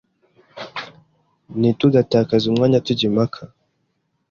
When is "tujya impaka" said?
2.85-3.41